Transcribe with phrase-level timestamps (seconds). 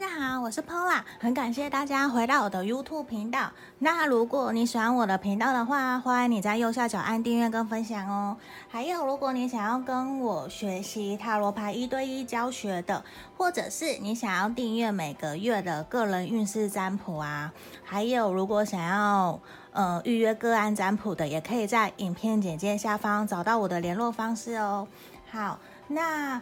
[0.00, 3.50] 大家好，我是 Paula，很感谢大家回到我的 YouTube 频道。
[3.80, 8.38] 那如果你喜欢我的频道的话，欢迎你在右下角按订阅跟分享哦。
[8.70, 13.04] 还有，如果你想要跟我学习塔罗牌一对一教学的，
[13.36, 17.52] 或者是你想要订阅每个月的个人运势占卜啊，
[17.84, 19.38] 还有如果想要
[19.72, 24.88] 呃预约个案占卜的，也可以在影片简介下方找到我的联络方式哦。
[25.30, 25.58] 好，
[25.88, 26.40] 那。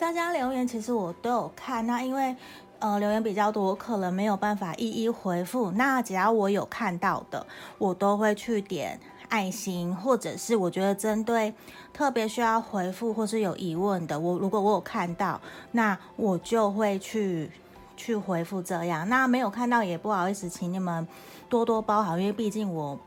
[0.00, 2.34] 大家留言其实我都有看，那因为
[2.78, 5.70] 呃留言比较多，可能没有办法一一回复。
[5.72, 8.98] 那只要我有看到的，我都会去点
[9.28, 11.52] 爱心，或者是我觉得针对
[11.92, 15.38] 特别需要回复或是有疑问的，我如果我有看到，
[15.72, 17.50] 那我就会去
[17.94, 19.06] 去回复这样。
[19.06, 21.06] 那没有看到也不好意思，请你们
[21.50, 22.98] 多多包涵，因为毕竟我。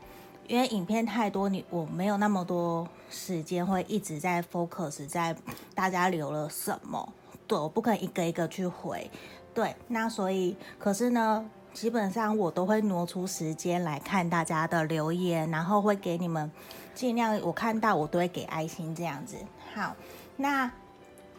[0.48, 5.36] 因为影片太多，你我没有那么多时间会一直在 focus 在
[5.74, 7.08] 大家留了什么，
[7.48, 9.10] 对，我不可能一个一个去回，
[9.54, 16.52] 对，那所以可是呢，基本上我都会挪出时间来看大家的留言，然后会给你们
[16.94, 19.38] 尽量我看到我都会给爱心这样子。
[19.74, 19.96] 好，
[20.36, 20.70] 那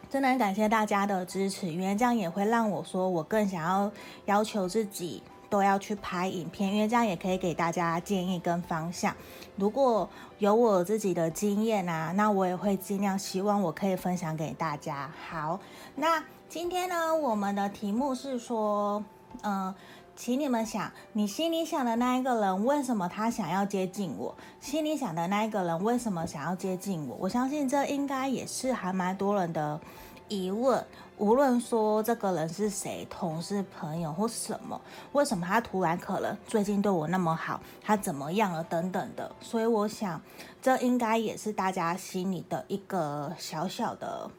[0.09, 3.91] 真的很感谢大家的支持，因为这样也会让我说我更想要
[4.25, 5.21] 要求自己。
[5.55, 9.15] 都要去拍影片，因为这样也可以给大家建议跟方向。
[9.55, 15.09] 如果有我自己的经验啊，那我也会尽量希望我可以分享给大家。
[15.29, 15.57] 好，
[15.95, 19.01] 那今天呢，我们的题目是说，
[19.43, 19.73] 嗯、
[20.13, 24.35] 请你们想，你心里想的那一个人，为什么他想要接近我？
[24.59, 27.15] 心里想的那一个人，为什么想要接近我？
[27.21, 29.79] 我相信这应该也是还蛮多人的。
[30.27, 30.83] 疑问，
[31.17, 34.81] 无论说这个人是谁，同事、朋友或什么，
[35.11, 40.19] 为什么他突然可能最近对我那么好，他怎么样了等等的，所以我想
[40.61, 44.29] 这应该也是大家心里的一个小小的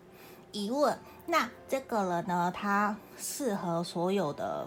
[0.51, 0.99] 疑问。
[1.27, 4.67] 那这个人呢，他适合所有的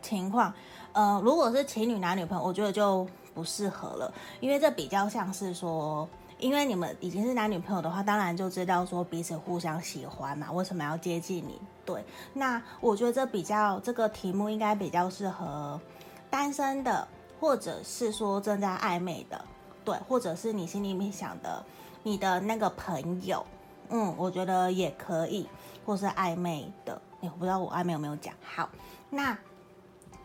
[0.00, 0.54] 情况，
[0.92, 6.08] 呃，如果是情侣、男女朋友，我觉得就不适合了，因为这比较像是说。
[6.40, 10.50] 因为你们已经是男女朋友的话，当然就知道说彼此互相喜欢嘛。
[10.52, 11.60] 为什么要接近你？
[11.84, 15.80] 对，那我觉得这比较这个题目应该比较适合
[16.28, 17.06] 单身的，
[17.38, 19.44] 或者是说正在暧昧的，
[19.84, 21.64] 对，或者是你心里面想的
[22.02, 23.44] 你的那个朋友，
[23.88, 25.48] 嗯，我觉得也可以，
[25.84, 28.32] 或是暧昧的，哎，我不知道我暧昧有没有讲。
[28.42, 28.68] 好，
[29.10, 29.36] 那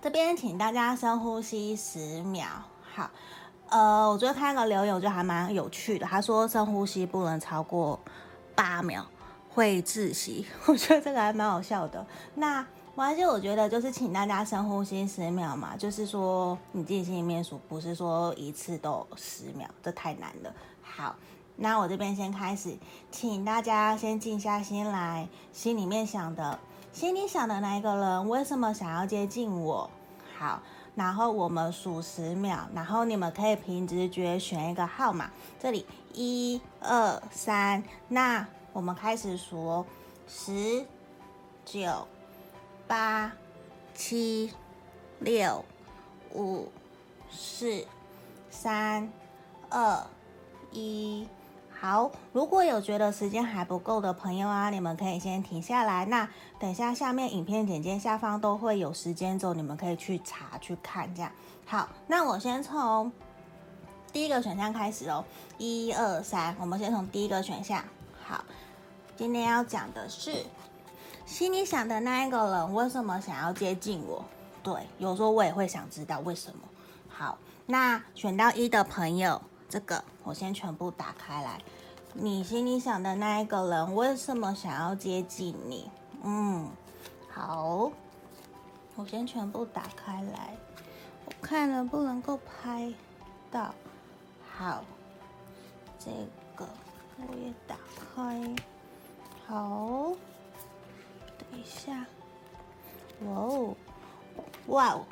[0.01, 2.45] 这边请大家深呼吸十秒，
[2.93, 3.09] 好。
[3.69, 6.05] 呃，我觉得看那个留言，我觉得还蛮有趣的。
[6.05, 7.99] 他说深呼吸不能超过
[8.53, 9.03] 八秒，
[9.49, 10.45] 会窒息。
[10.67, 12.05] 我觉得这个还蛮好笑的。
[12.35, 12.65] 那
[12.95, 20.53] 而且我觉得就是请大家深呼吸十秒嘛，就是说你自己心里面数，不是说一次都十秒，这太难了。
[20.81, 21.15] 好，
[21.55, 22.77] 那我这边先开始，
[23.11, 26.59] 请大家先静下心来，心里面想的，
[26.93, 29.89] 心里想的那一个人为什么想要接近我？
[30.37, 30.61] 好。
[30.95, 35.29] 然后我们数十秒，然后你们可以凭直觉选一个号码。
[35.59, 39.85] 这里一二三，那我们开始数：
[40.27, 40.85] 十、
[41.65, 42.07] 九、
[42.87, 43.33] 八、
[43.93, 44.53] 七、
[45.19, 45.65] 六、
[46.33, 46.69] 五、
[47.29, 47.85] 四、
[48.49, 49.11] 三、
[49.69, 50.07] 二、
[50.71, 51.27] 一。
[51.85, 56.03] 好，如果有觉得时间还不够的朋友啊，你们可以先停下来。
[56.07, 61.13] 那等下下面影片简介下方都会有时间轴，你们可以去查去看。
[61.13, 61.31] 这样
[61.63, 63.11] 好，那我先从
[64.11, 65.23] 第一个选项开始哦。
[65.59, 67.83] 一二三，我们先从第一个选项。
[68.23, 68.43] 好，
[69.15, 70.43] 今天要讲的是
[71.27, 74.25] 心里想的那一个人为什么想要接近我？
[74.63, 76.67] 对，有时候我也会想知道为什么。
[77.07, 79.39] 好，那选到一的朋友。
[79.67, 81.59] 这个我先全部打开来，
[82.13, 85.89] 你心里想的那一个人为什么想要接近你？
[86.23, 86.69] 嗯，
[87.29, 87.91] 好，
[88.95, 90.55] 我先全部打开来，
[91.25, 92.93] 我看能不能够拍
[93.51, 93.73] 到。
[94.57, 94.83] 好，
[95.99, 96.11] 这
[96.55, 96.67] 个
[97.17, 97.75] 我也打
[98.15, 98.55] 开。
[99.45, 100.13] 好，
[101.37, 102.05] 等一下。
[103.21, 103.75] 哇哦，
[104.67, 105.05] 哇哦。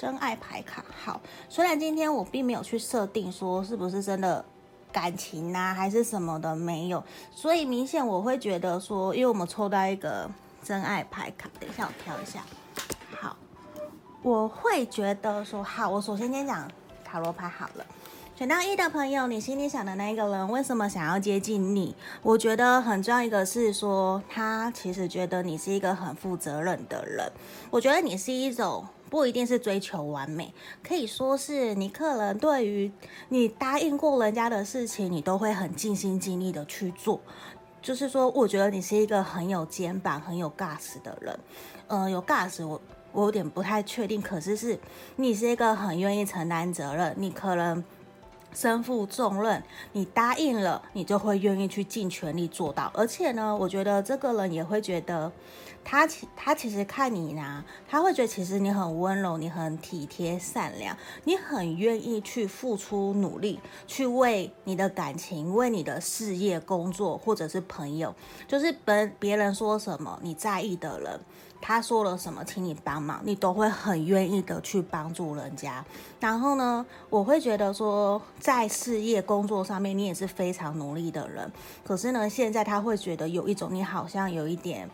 [0.00, 4.42] 真爱牌卡好，虽然今天我并没有去设定说是不是真的
[4.90, 10.26] 感情啊，还是什么的没有，所以明显我会觉得说，因为我们抽到一个
[10.64, 12.42] 真爱牌卡，等一下我挑一下，
[13.20, 13.36] 好，
[14.22, 16.66] 我会觉得说，好，我首先先讲
[17.04, 17.84] 塔罗牌好了。
[18.34, 21.94] 选到一的朋友，你心里想的那一个人为什么想要接近你？
[22.22, 27.30] 我觉得很重要一个是说，他其实觉得你是一个很负责任的人。
[27.70, 32.90] 我觉得你是一种不一定是追求完美，可以说是你可能对于
[33.28, 37.20] 你答应过人家的事情，你都会很尽心尽力的去做。
[37.82, 41.38] 就是说，我觉得你是一个很有肩膀、很有 gas 的人。
[41.88, 42.80] 嗯，有 gas，我
[43.12, 44.78] 我有点不太确定，可是是
[45.16, 47.84] 你是一个很愿意承担责任，你可能。
[48.52, 49.62] 身负重任，
[49.92, 52.90] 你答应了，你就会愿意去尽全力做到。
[52.94, 55.30] 而且呢，我觉得这个人也会觉得，
[55.84, 68.14] 他其他其实看你呢，他会觉得其实你很温柔，你很体贴善良，你很愿意去付出努力，去为你的感情、为你的事业、工作或者是朋友，
[68.48, 71.20] 就是别别人说什么你在意的人。
[71.60, 75.84] 他说了什么，请你帮忙，你都会很愿意的去帮助人家。
[76.18, 81.50] 然后呢，我会觉得说，在事业工作上面，你也是非常努力的人。
[81.84, 84.88] 可是呢，现在他会觉得有一种你好像有一点，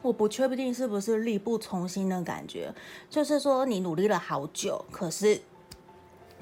[0.00, 2.74] 我不确定是不是力不从心的感觉。
[3.10, 5.40] 就是说，你努力了好久，可是。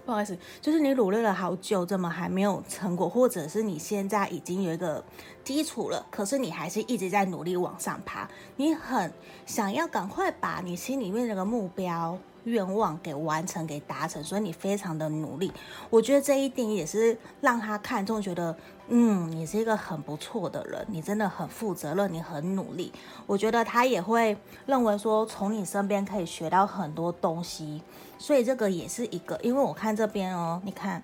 [0.04, 3.08] 不好意思，就是你努力了好久，怎么还没有成果？
[3.08, 5.04] 或者是你现在已经有一个
[5.44, 8.28] 基础了，可是你还是一直在努力往上爬。
[8.56, 9.12] 你很
[9.46, 12.18] 想要赶快把你心里面那个目标。
[12.44, 15.52] 愿望给完成，给达成，所以你非常的努力。
[15.88, 18.56] 我觉得这一点也是让他看中，觉得
[18.88, 22.92] 嗯，你是一个很不错的人，你真的很负责任，你很努力。
[23.26, 27.82] 我觉得他也会认为说，从你身边可以学到很多东西，
[28.18, 29.38] 所以这个也是一个。
[29.42, 31.02] 因为我看这边哦，你看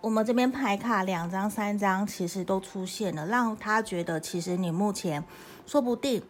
[0.00, 5.22] 我们这边牌卡两张、三张，其实都出现了，让他觉得其实你目前
[5.66, 6.22] 说不定。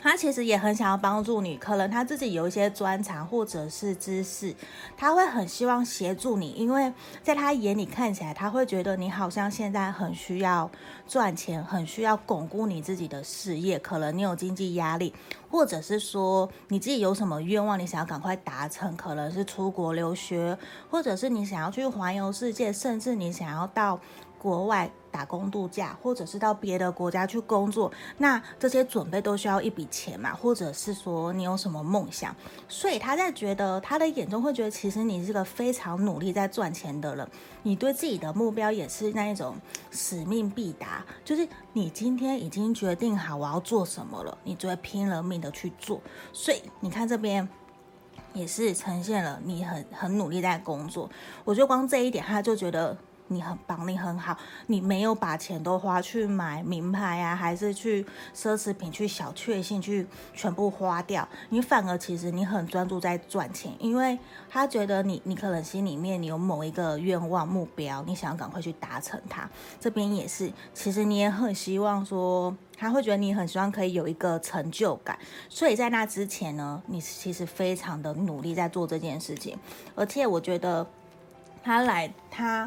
[0.00, 4.54] 他其实也很想要帮助你，可能他自己有一些专长或者是知识，
[4.96, 6.92] 他会很希望协助你，因为
[7.22, 10.70] 在他眼里看起来，他会觉得你好像现在很需要
[11.06, 15.12] 赚钱，很需要巩固你自己的事业，可能你有经济压力，
[15.50, 20.56] 或者是说你自己有什么愿望，你想要赶快达成，可能是出国留学，
[20.88, 23.98] 或者是你想要去环游世界，甚至你想要到。
[24.38, 30.32] 国外打工度假，或者是到别的国家去工作，那这些准备都需要一笔钱嘛？
[30.32, 32.34] 或者是说你有什么梦想？
[32.68, 37.28] 所以他在觉得他的眼中会觉得，其实你是个非常努力在赚钱的人，
[37.62, 39.56] 你对自己的目标也是那一种
[39.90, 46.00] 使命必达，就是你今天已经决定好我要做什么了，你就会拼了命的去做。
[46.32, 47.48] 所以你看这边
[48.34, 51.10] 也是呈现了你很很努力在工作。
[51.44, 52.96] 我觉得光这一点，他就觉得。
[53.28, 54.36] 你很棒，你很好，
[54.66, 58.04] 你没有把钱都花去买名牌啊，还是去
[58.34, 69.48] 奢侈品、去小确幸、去全部花掉，你反而其实你很专注在赚钱，因为他觉得你，你可能心里面你有某一个愿望目标，你想要赶快去达成它。
[69.78, 79.58] 这边也是，其实你也很希望说，他会觉得你很希望可以有一个成就感，所以在那之前呢，你其实非常的努力在做这件事情，
[79.94, 80.86] 而且我觉得
[81.62, 82.66] 他来他。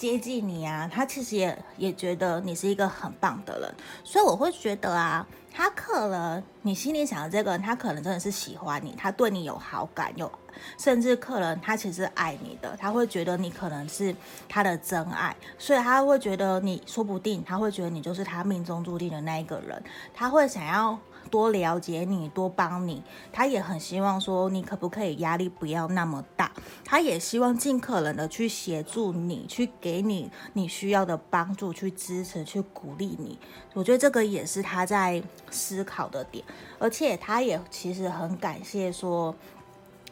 [0.00, 10.32] 接近你啊，他其实也也觉得你是一个很棒的人，所以我会觉得啊，他可能你心里想的这个人，他可能真的是喜欢你，他对你有好感，有
[10.78, 14.16] 甚至可能他其实爱你的，他会觉得你可能是
[14.48, 19.82] 他的真爱，所以他会觉得你说不定他会觉得你就是他命中注定的那一个人，
[20.14, 20.98] 他会想要。
[21.30, 26.50] 多了解你，多帮你，他也很希望说你可不可以压力不要那么大，
[26.84, 33.38] 他也希望尽可能的去协助你，去给你你需要的帮助，去支持，去鼓励你。
[33.74, 36.44] 我觉得这个也是他在思考的点，
[36.78, 39.34] 而且他也其实很感谢说。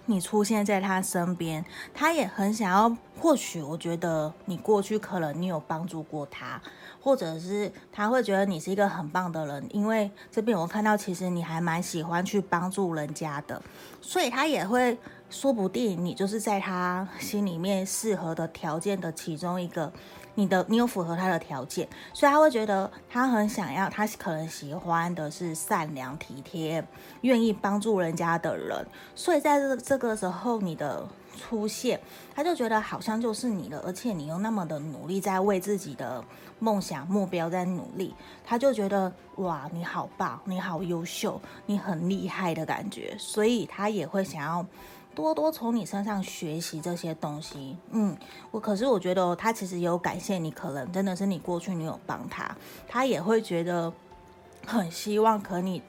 [0.09, 2.97] 你出现在他身边，他也很想要。
[3.21, 6.61] 或许我觉得你过去可能你有帮助过他，
[7.03, 13.61] 或者是他会觉得你是一个很棒的人，因为这边我看到其实你还蛮喜欢去帮助人家的，
[14.00, 14.97] 所以他也会
[15.29, 19.93] 说不定你就是在他心里面适合的条件的其中一个。
[20.38, 26.83] 你的你有符合他的条件，所以他会觉得他很想要，他可能喜欢的是善良、体贴、
[27.23, 28.87] 愿意帮助人家的人。
[29.16, 31.04] 所以在这这个时候你的
[31.37, 31.99] 出现，
[32.37, 36.25] 他就觉得好像就是你了，而且你又那么的努力在为自己的
[36.61, 38.14] 梦想目标在努力，
[38.45, 44.64] 他就觉得哇，你好棒，你好优秀，你很厉害的感觉，所以他也会想要。
[45.15, 48.17] 多多从你身上学习这些东西，嗯，
[48.50, 53.93] 我可是我觉得他其实有感谢你，可能真的是你过去你有帮他，他也会觉得
[54.67, 55.83] 很希望可你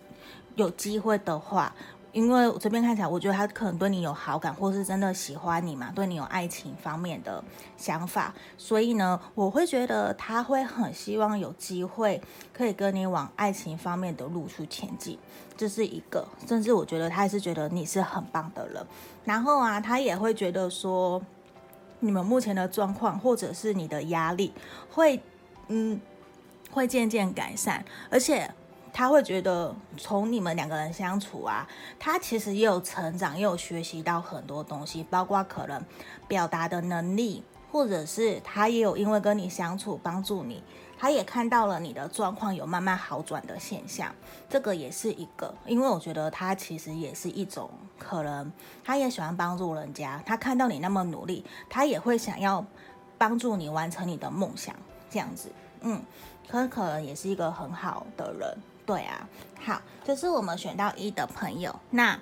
[0.55, 1.73] 有机会的话。
[2.11, 7.41] 因为我这边看起来，我觉得他可能对你有好感，或是真的喜欢你嘛，对你有爱情方面的
[7.77, 12.19] 想法，所以呢，我会觉得他会很希望有机会
[12.51, 15.19] 可以跟你往爱情方面的路去前进，
[15.59, 16.25] 这是一个。
[16.47, 18.83] 甚至我觉得他也是觉得你是很棒的人，
[19.25, 21.21] 然后啊，他也会觉得说，
[21.99, 24.53] 你们目前的状况或者是你的压力
[24.89, 25.21] 会，
[25.67, 25.99] 嗯。
[26.71, 28.47] 会渐渐改善，而且
[28.93, 35.83] 他会觉得从你们两个人相处啊，他其实也有成长，也有学习到很多东西，包括可能
[36.27, 40.61] 表达的能力，或者是他也有因为跟你相处帮助你，
[40.99, 44.13] 他也看到了你的状况有慢慢好转的现象，
[44.49, 48.51] 这个也是一个，因为我觉得他其实也是一种可能，
[48.83, 52.65] 他也喜欢帮助人家，他看到你那么努力，他也会想要
[53.17, 54.75] 帮助你完成你的梦想，
[55.09, 55.49] 这样子，
[55.81, 56.03] 嗯。
[56.51, 59.29] 可可能也是一个很好的人，对啊，
[59.63, 61.79] 好，这是我们选到一的朋友。
[61.91, 62.19] 那，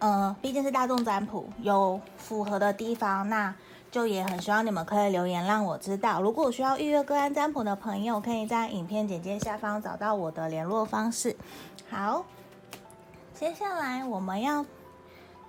[0.00, 3.54] 呃，毕竟是大众占卜，有符合的地方，那
[3.90, 6.20] 就也很希望你们可以留言让我知道。
[6.20, 11.36] 如果需要预约个案占卜的朋友，可以在影片简介下方找到我的联络方式。
[11.90, 12.24] 好，
[13.34, 14.64] 接下来我们要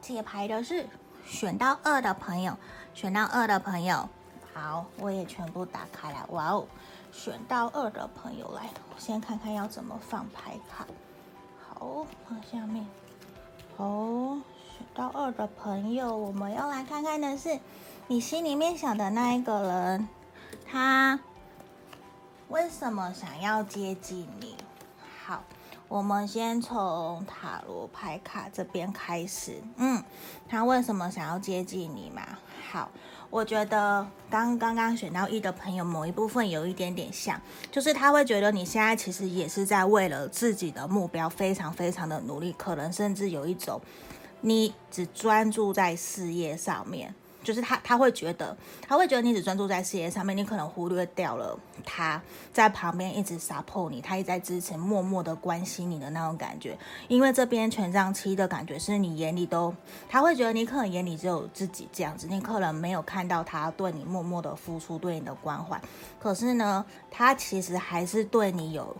[0.02, 0.88] 解牌的是
[1.26, 2.58] 选到二的朋友，
[2.94, 4.08] 选到二的朋友，
[4.54, 6.66] 好，我也全部打开了，哇哦。
[7.12, 10.86] 选到二的朋友来，我先看看要怎么放牌卡。
[11.60, 12.86] 好，放下面。
[13.76, 17.60] 好，选到二的朋友，我们要来看看的是
[18.12, 20.10] 你心里面想的那一个人，
[20.66, 21.20] 他
[22.48, 24.56] 为什么想要接近你？
[25.24, 25.44] 好，
[25.88, 29.62] 我们先从塔罗牌卡这边开始。
[29.76, 30.04] 嗯，
[30.48, 32.24] 他为什么想要接近你嘛？
[32.72, 32.90] 好。
[33.30, 37.40] 我觉得刚刚刚选到一的朋友，某一部分有一点点像，
[37.72, 43.80] 就是他会觉得你现在其实也是在为了自己的目标非常非常的努力，可能甚至有一种
[44.42, 47.14] 你只专注在事业上面。
[47.44, 56.78] 就是他，他会觉得，他会觉得你只专注在事业上面，你可能忽略掉了他在旁边一直 support 你，他一直在支持，默默的关心你的那种感觉。
[57.08, 59.74] 因为这边权杖七的感觉是你眼里都，
[60.08, 65.82] 他会觉得你可能眼里只有自己这样子，你可能没有看到他对你默默的付出，对你的关怀。
[66.20, 68.96] 可是呢，他其实还是对你有。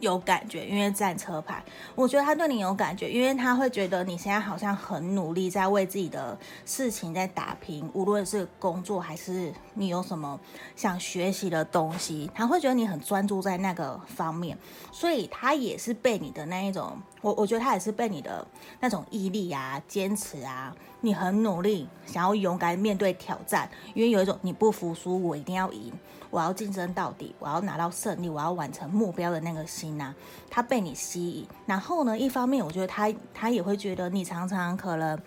[0.00, 1.62] 有感觉，因为战车牌，
[1.94, 10.38] 我觉得他对你有感觉，因为他会觉得你现在好像很努力，在为自己的事情在打拼，无论是工作还是你有什么
[10.76, 14.56] 想学习的东西，他会觉得你很专注在那个方面，
[14.92, 18.46] 所以他也是被你的那一种，我我觉得他也是被你的
[18.80, 25.92] 那种毅力啊、坚持啊，你很努力，想要勇敢面对挑战，因为有一种你不服输，我一定要赢。
[26.30, 30.14] 我要竞争到底，我要拿到胜利，我要完成目标的那个心呐、啊，
[30.50, 31.46] 他被你吸引。
[31.64, 35.18] 然后呢，一方面我觉得他他也会觉得你常常可能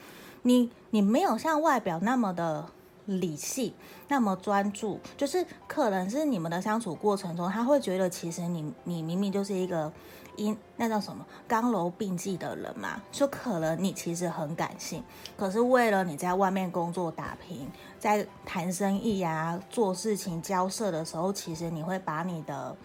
[0.44, 2.68] 你你没有像外表那么的
[3.06, 3.74] 理性，
[4.10, 9.92] 那么专注，就是可能是你们的相处过程中，他会觉得其实你你明明就是一个。
[10.36, 15.04] 因那叫什么刚柔并济的人嘛，就可能你其实很感性，
[15.38, 17.70] 可是为了你在外面工作打拼，
[18.00, 22.76] 在谈生意啊、做事情交涉的时候，其实你会把你的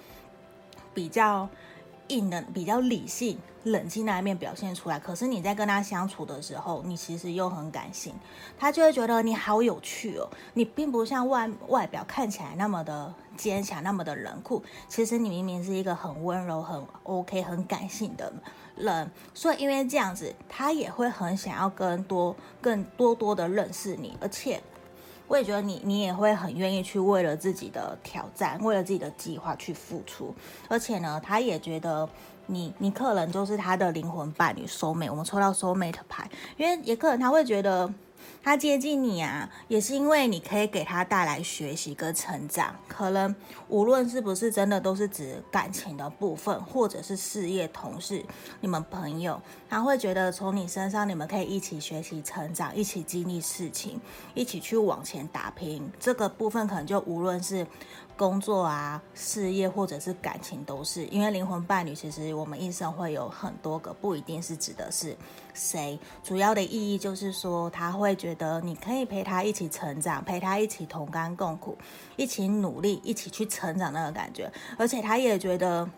[0.94, 1.48] 比较。
[2.08, 8.14] 硬的比较理性、冷静那一面表现出来，可是你在跟他相处的时候，你其实又很感性，
[8.58, 10.28] 他就会觉得你好有趣哦。
[10.54, 18.32] 你并不像外外表看起来那么的坚强、那么的冷酷，其实你明明是一个很温柔、很 OK、很感性的
[18.76, 19.10] 人。
[19.34, 24.62] 所以因为这样子，他也会很想要更多、更多多的认识你，而且。
[25.28, 30.34] 我也觉得你，你也会很愿意去为了自己的挑战，为了自己的计划去付出，
[30.68, 32.08] 而且呢，他也觉得
[32.46, 35.10] 你，你可能就是他的灵魂伴侣收妹。
[35.10, 37.92] 我们抽到收妹的牌，因为也可能他会觉得。
[38.46, 42.76] 他接近你啊，也是因为你可以给他带来学习跟成长。
[42.86, 43.34] 可能
[43.68, 48.24] 无论是不是真的，都是指感情的部分，或者是事业、同事、
[48.60, 54.00] 你们朋友，他会觉得从你身上，你们可以一起学习成长，一起经历事情，
[54.32, 55.90] 一起去往前打拼。
[55.98, 57.66] 这个部分可能就无论是。
[58.18, 61.94] 工作啊，事业或者是感情，都是因为灵魂伴侣。
[61.94, 65.14] 其实我们一生会有很多个，不一定是指的是
[65.56, 65.98] 谁。
[66.22, 71.76] 主要的意义就是说，他会觉得你可以陪他一起成长，陪他一起同甘共苦，
[72.16, 74.52] 一起努力，一起去成长那个感觉。
[74.78, 75.88] 而且他也觉得。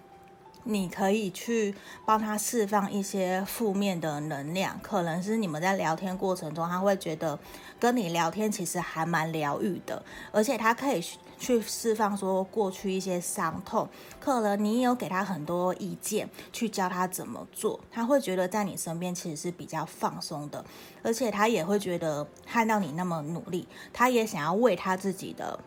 [0.65, 1.75] 你可以去
[2.05, 7.39] 帮他释放一些负面的能量，可能是你们在聊天过程中，他会觉得
[7.81, 11.03] 跟你聊天其实还蛮疗愈的，而且他可以
[11.39, 13.89] 去释放说过去一些伤痛，
[14.21, 20.65] 可能你有给他很多意见，去教他怎么做，他会觉得在你身边其实是比较放松的，
[21.03, 25.59] 而且他也会觉得看到你那么努力，他也想要为他自己的。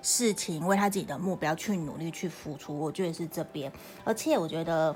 [0.00, 3.70] 事情为他自己的目标去努力去付出，我觉得是这边，
[4.02, 4.94] 而且我觉得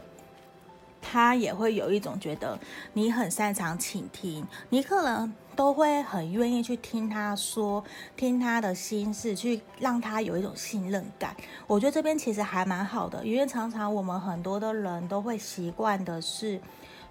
[1.01, 2.59] 他也会有一种觉得
[2.93, 7.83] 你很擅长倾听，你可能都会很愿意去听他说，
[8.17, 11.35] 听他的心事，去让他有一种信任感。
[11.67, 16.61] 我觉得这边其实还蛮好的，因为常常我们很多的人都会习惯的是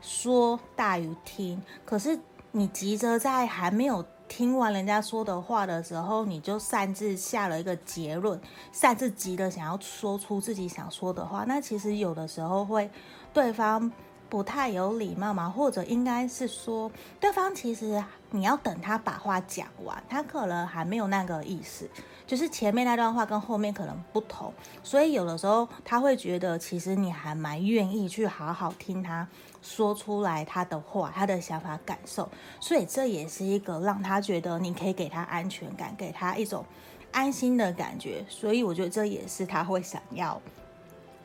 [0.02, 2.18] 说大于听，可是
[2.54, 4.06] 你急着在还没有。
[4.30, 8.38] 听完人家说的话的时候，你就擅自下了一个结论，
[8.74, 12.92] 擅自急的想要说出自己想说的话，那其实有的时候会
[13.34, 13.90] 对方
[14.30, 21.90] 不太有礼貌嘛，或者应该是说对方其实你要等他把话讲完，他可能还没有那个意思，
[22.26, 24.54] 就是前面那段话跟后面可能不同，
[24.84, 29.28] 所以有的时候他会觉得其实你还蛮愿意去好好听他。
[29.60, 32.30] 说出来他的话，他的想法、感受，
[32.62, 36.64] 所以这也是一个让他觉得你可以给他安全感，给他一种
[37.12, 38.24] 安心的感觉。
[38.30, 40.40] 所以我觉得这也是他会想要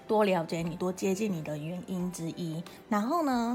[0.06, 2.62] 多了解你、多接近你的原因之一。
[2.88, 3.54] 然后呢，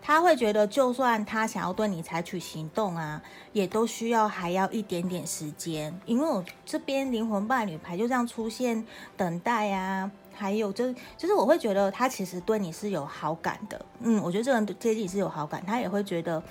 [0.00, 10.10] 他会觉得就算他想要对你采取行动啊，也都需要还要一点点时间，因为我这边灵魂伴侣牌就这样出现，等待啊。
[10.38, 16.42] 还有就，就是我会觉得他其实对你是有好感的，嗯，我觉得这个人对自己是有好感，他也会觉得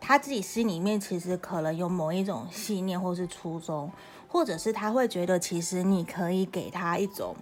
[0.00, 3.90] 他自己心里面其实可能有某一种信念或是初衷，
[4.28, 7.34] 或者是他会觉得其实你可以给他一种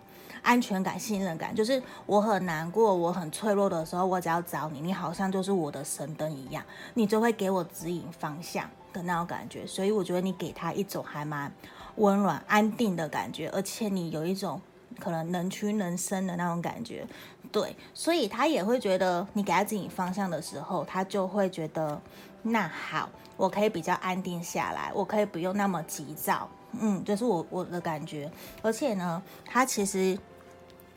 [0.43, 6.65] 安全感、信任感，就是我很难过、我很脆弱的时候，我只要找你，你好像就是我的神灯一样，
[6.95, 11.53] 你就会给我指引方向的那种感觉，所以我觉得你给他一种还蛮
[11.97, 14.61] 温暖、安定的感觉，而且你有一种。
[14.99, 17.07] 可能能屈能伸的那种感觉，
[17.53, 22.01] 对，所以他也会觉得你给他指引方向的时候，他就会觉得
[22.41, 26.49] 那好，我可以比较安定下来，我可以不用那么急躁，
[26.81, 28.31] 嗯，就是我我的感觉。
[28.63, 30.19] 而且呢，他其实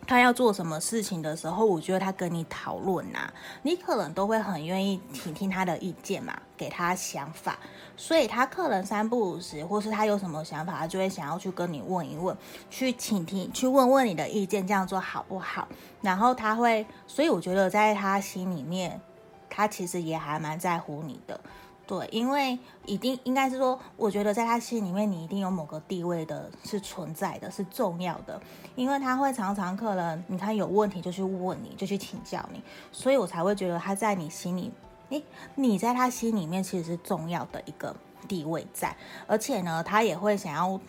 [0.08, 3.32] 他要做什么事情的时候，我觉得他跟你讨论呐，
[3.62, 7.58] 你可能都会很愿意听听他的意见嘛，给他想法。
[7.96, 12.36] 所以他客人三不五时，或是他有什么想法，他就会想要去跟你问一问，
[12.70, 15.68] 去倾听，去问问你的意见，这样做好不好？
[16.02, 19.02] 然后他会，所以我觉得在他心里面，
[19.50, 21.40] 他其实也还蛮在乎你的，
[21.90, 22.56] 对，因为
[22.86, 28.40] 一定应该是说，我觉得在他心里面，你一定有某个地位的，是存在的，是重要的，
[28.76, 34.72] 因为他会常常可能你看有问题就去问你，就去请教你，所以我才会觉得他在你心里。
[35.10, 35.24] 诶，
[35.56, 37.96] 你在他心里面其实是重要的一个
[38.28, 40.80] 地位在，而且呢，他也会想要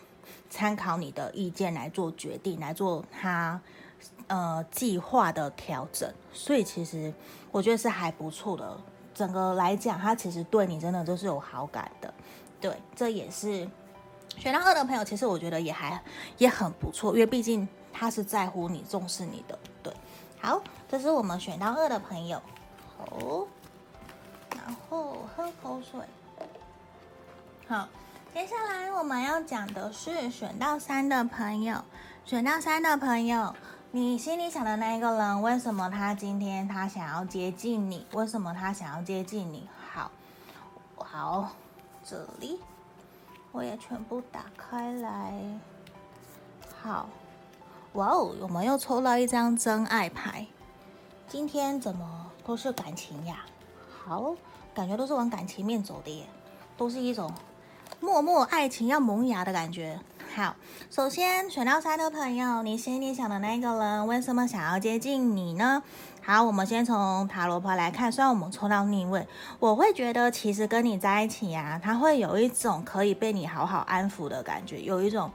[0.51, 3.59] 参考你的意见来做决定，来做他
[4.27, 6.13] 呃计划的调整。
[6.35, 7.11] 所以其实
[7.51, 8.79] 我觉得是还不错的。
[9.21, 12.11] 整个来讲，他其实对你真的都是有好感的。
[12.59, 13.69] 对，这也是
[14.39, 16.03] 选到二的朋友，其实我觉得也还
[16.39, 19.59] 也很不错，因为毕竟他是在乎你、重视你的。
[19.83, 19.93] 对，
[20.41, 22.41] 好，这是我们选到二的朋友。
[22.97, 23.47] 好。
[24.57, 26.01] 然后喝口水。
[27.69, 27.87] 好，
[28.33, 31.77] 接下来我们要讲的是选到三的朋友。
[32.25, 33.55] 选到三的朋友，
[33.93, 38.07] 你心里想的那一个人，为什么他今天他想要接近你？
[38.13, 39.69] 为什么他想要接近你？
[39.93, 40.13] 好，
[40.97, 41.51] 好，
[42.05, 42.61] 这里
[43.51, 45.35] 我也全部打开来。
[46.81, 47.09] 好，
[47.95, 50.47] 哇哦，我们又抽到一张真爱牌。
[51.27, 53.45] 今天怎么都是感情呀？
[54.05, 54.37] 好。
[54.73, 56.29] 感觉都是往感情面走的耶，
[56.77, 57.35] 都是一种
[57.99, 59.99] 默默爱情要萌芽的感觉。
[60.33, 60.55] 好，
[60.91, 65.83] 首先选到三的朋友，你心里想的那个人为什么想要接近你呢？
[66.23, 69.27] 好，我们先从塔罗牌来看，虽然我们抽到逆位，
[69.59, 75.29] 我会觉得其实跟你在一起啊，他会有一种可以被你好好安抚的感觉，有一种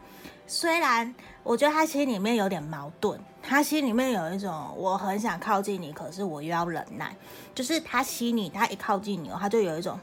[0.47, 3.19] 虽然我觉得他心里面有点矛盾。
[3.43, 7.13] 他心里面有一种我很想靠近你，可是我又要忍耐。
[7.53, 9.99] 就是他心里，他一靠近你，他就有一种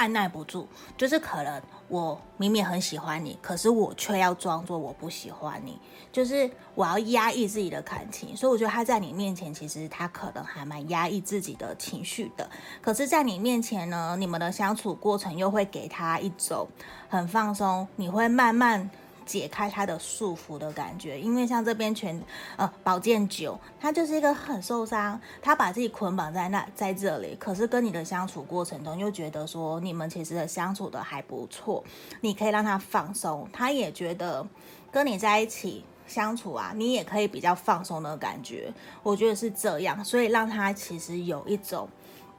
[0.00, 0.66] 按耐不住。
[0.96, 5.78] 就是可能我明明很喜欢你，可是我却要装作我不喜欢你。
[6.10, 12.48] 就是我要压抑自己的感情，所以我觉得他在你面前，其实他可能还蛮压抑自己的情绪的。
[12.80, 16.66] 可是，在你面前呢，你们的相处过程又会给他一种
[17.08, 18.88] 很放松，你会慢慢。
[19.30, 22.20] 解开他的束缚的感觉，因为像这边全
[22.56, 31.84] 呃宝剑九，他就是一个很受伤，他把自己捆绑在那在这里，可是跟你的相处过程中又觉得说你们其实相处的还不错，
[32.22, 34.44] 你可以让他放松，他也觉得
[34.90, 38.72] 跟你在一起相处啊，你也可以比较放松的感觉，
[39.04, 41.88] 我觉得是这样，所以让他其实有一种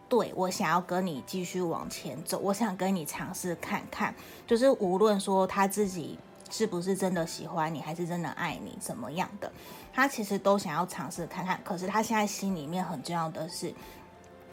[0.09, 4.13] 对我想要跟你继续往前走，我想跟你尝试看看，
[4.45, 6.19] 就是无论说他自己。
[6.51, 9.51] 是不是真的喜欢你，还是真的爱你，怎么样的，
[9.91, 11.59] 他其实都想要尝试看看。
[11.63, 13.73] 可是他现在心里面很重要的是，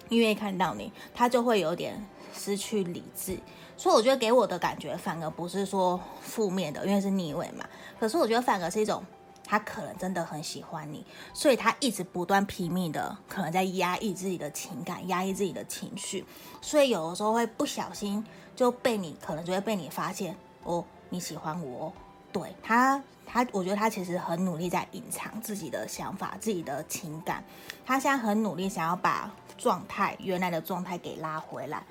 [0.09, 3.39] 因为看到你，他就会有点失去理智。
[3.77, 7.69] 所以我觉得给我的感觉反而不是说负面的，因为是逆位嘛。
[8.01, 9.05] 可是我觉得反而是一种。
[9.51, 16.23] 他可能真的很喜欢你，所以他一直不断拼命的，可能在压抑自己的情感，压抑自己的情绪，
[16.61, 18.23] 所以有的时候会不小心
[18.55, 21.93] 就被你，可能就会被你发现哦，你喜欢我。
[22.33, 27.43] 对他，他我觉得他其实很努力在隐藏自己的想法、自己的情感，
[27.87, 31.83] 他现在很努力想要把状态原来的状态给拉回来。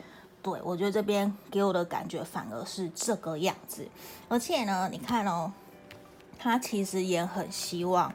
[0.41, 3.87] 对，我觉得这边给我的感觉反而是这个样子，
[4.27, 5.51] 而且呢，你看哦。
[6.39, 8.13] 他其实也很希望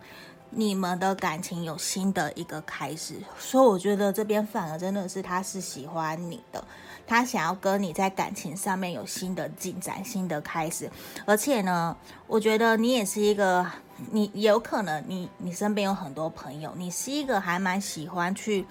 [0.50, 6.64] 你们的感情有新的一个开始，所以我觉得这边反而真的是他是喜欢你的，
[7.12, 10.90] 他想要跟你在感情上面有新的进展、新的开始。
[11.26, 11.94] 而且呢，
[12.26, 13.70] 我觉得你也是一个，
[14.10, 18.64] 你有可能你你身边有很多朋友，你是一个还蛮喜欢去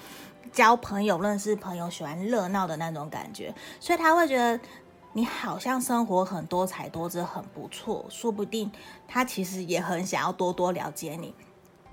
[0.51, 4.59] 交朋友、认识朋友、喜欢热闹的那种感觉，所以他会觉得。
[5.13, 8.05] 你好像生活很多彩多姿，很不错。
[8.07, 8.71] 说不定
[9.09, 11.35] 他其实也很想要多多了解你，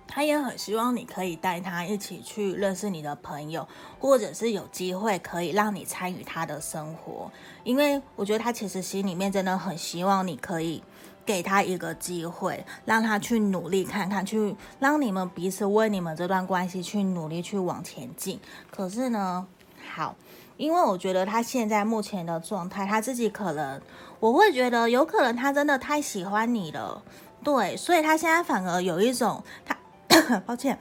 [0.09, 3.69] 他也很希望你可以带他一起去认识你的朋友，
[4.01, 7.31] 或者是有机会可以让你参与他的生活。
[7.63, 10.83] 因为我觉得他其实心里面真的很希望你可以
[11.25, 18.41] 给他一个机会，让他去努力看看，去让你们彼此为你们这段关系去努力去往前进。
[18.71, 19.47] 可是呢，
[19.95, 20.17] 好。
[20.57, 23.81] 因为我觉得他现在目前的状态，他自己可能，
[24.19, 27.01] 我会觉得有可能他真的太喜欢你了，
[27.45, 29.78] 对，所以他现在反而有一种他，
[30.41, 30.79] 抱歉，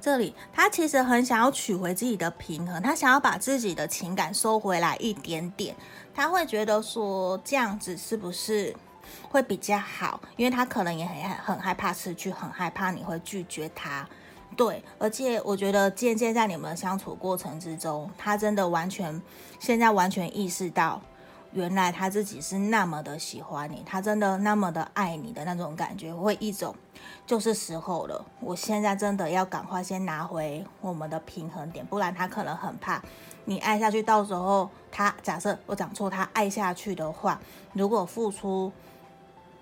[0.00, 5.74] 这里他其实很想要取回自己的平衡，他想要把自己的情感收回来一点点，
[6.14, 8.74] 他会觉得说这样子是不是
[9.28, 10.20] 会比较好？
[10.36, 14.08] 因为他可能也很很害怕失去，很害怕你会拒绝他。
[14.54, 19.20] 对，而且我觉得渐渐在你们相处过程之中，他真的完全
[19.58, 21.00] 现在完全意识到，
[21.52, 26.74] 原来他自己是那么的喜欢你，他真的那么的爱你的那种感觉，会一种
[27.26, 33.02] 就是时候了，我现在真的要赶快先拿回我们的平衡点，不然他可能很怕
[33.44, 37.38] 你爱下去，到时候他假设我讲错，他爱下去的话，
[37.74, 38.72] 如果付出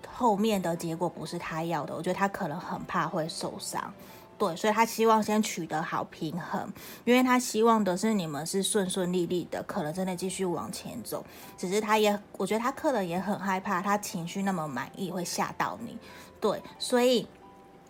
[0.07, 3.93] 后面的结果不是他要的，我觉得他可能很怕会受伤。
[4.41, 6.67] 对，所以他希望先取得好平衡，
[7.05, 11.23] 因为他希望的是你们是顺顺利利的，可能真的继续往前走。
[11.55, 15.95] 只是他也，我觉得他可能也很害怕，他情绪那么满意会吓到你。
[16.39, 17.27] 对，所以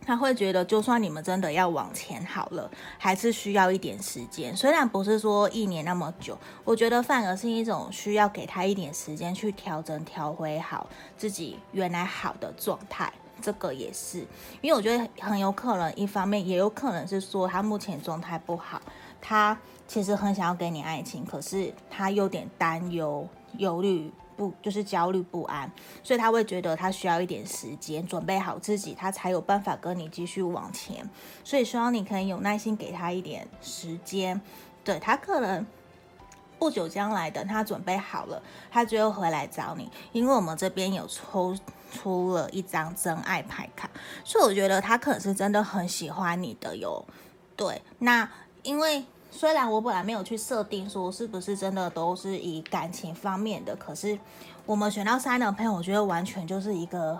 [0.05, 4.53] 他会觉得，就算你们真的要往前好了，还是需要一点时间。
[4.53, 13.13] 虽然不是说一年那么久，我觉得反而是一种需要给他一点时间去调整、调回好自己原来好的状态。
[13.41, 14.19] 这个也是，
[14.61, 18.81] 因为我觉得很有可能，一方面也有可能是说他目前状态不好，
[19.19, 23.27] 他其实很想要给你爱情，可是他有点担忧、
[23.57, 25.71] 忧虑不，就是焦虑不安，
[26.03, 31.09] 所以他会觉得他需要一点时间准备好自己，他才有办法跟你继续往前。
[31.43, 34.39] 所以希望你可以有耐心给他一点时间，
[34.83, 35.65] 对，他可能。
[36.61, 39.91] 不久将来，等他准备好了，他就会回来找你。
[40.11, 41.57] 因为我们这边有抽
[41.91, 43.89] 出了一张真爱牌卡，
[44.23, 47.03] 所以我觉得他可能是真的很喜欢你的哟。
[47.55, 48.29] 对，那
[48.61, 54.19] 因为虽然我本来没有去设定说是不是真的都是以感情方面的，可是
[54.67, 57.19] 我们选到三的朋友，我觉得完全就是一个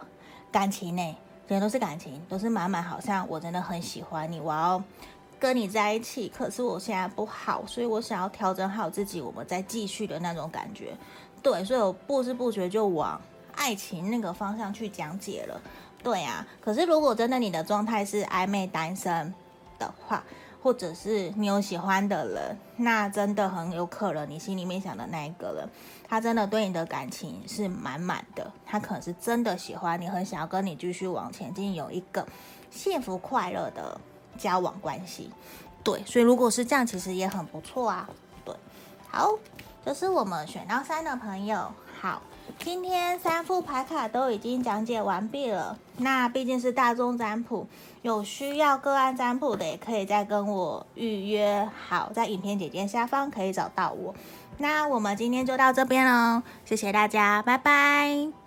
[0.51, 4.83] 感情呢，全都是感情，都是满满，好像我真的很喜欢你，我要。
[5.41, 10.95] 跟你在一起，可是我现在不好，所以我想要调整好自己，我们再继续的那种感觉。
[11.41, 13.19] 对，所以我不知不觉就往
[13.55, 15.59] 爱情那个方向去讲解了。
[16.03, 19.33] 对啊，可是如果真的你的状态是暧昧单身
[19.79, 20.23] 的话，
[20.61, 25.67] 或者是你有喜欢的人，那真的很有可能你心里面想的那一个人，
[26.07, 32.27] 他真的对你的感情是满满的，他可能是真的喜欢你，很想要跟你继续往前进，有一个
[32.69, 33.99] 幸福快乐的。
[34.37, 35.29] 交往关系，
[35.83, 38.09] 对，所以如果是这样，其实也很不错啊。
[38.43, 38.55] 对，
[39.09, 39.31] 好，
[39.85, 41.71] 这是我们选到三的朋友。
[41.99, 42.21] 好，
[42.59, 45.77] 今天三副牌卡都已经讲解完毕了。
[45.97, 47.67] 那毕竟是大众占卜，
[48.01, 51.69] 有需要个案占卜的，也可以再跟我预约。
[51.87, 54.15] 好，在影片简介下方可以找到我。
[54.57, 58.40] 那我们今天就到这边喽，谢谢大家，拜拜。